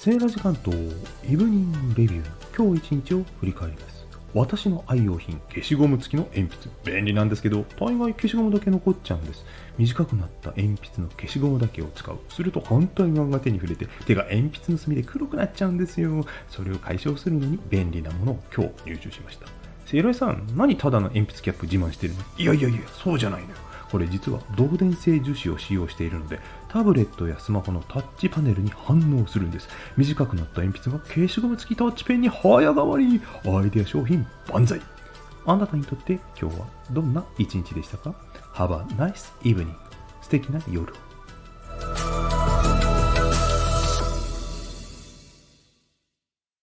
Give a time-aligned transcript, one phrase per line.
[0.00, 0.70] セーラ時間と
[1.28, 2.56] イブニングレビュー。
[2.56, 4.06] 今日一日を振り返ります。
[4.32, 6.92] 私の愛用品消しゴム付きの鉛筆。
[6.92, 9.44] 便利なんですけど大概消しゴムだけ残っちゃうんです。
[9.76, 12.16] 短くなった鉛筆の消しゴムだけを使う。
[12.28, 16.24] すると反対側が手に触れて手が鉛筆の墨で黒くなっちゃうんですよ。
[16.48, 19.48] それを解消するのに便利なものを今日入手しました。
[19.84, 22.20] セイロイさん何ただの鉛筆キャップ自慢してるの？
[22.38, 23.56] いやいやいやそうじゃないのよ。
[23.90, 29.68] これ実は導電性樹脂を使用しているのでタブレットやスマホのタッチパネルに反応するんです。
[29.96, 33.20] 短くなった鉛筆が消しゴム付きタッチペンに早変わり。
[33.46, 34.80] アイデア商品万歳。
[35.46, 38.14] あなたにとって今日はどんな一日でしたか
[38.54, 39.72] ?Have a nice evening
[40.20, 41.07] 素敵な夜を。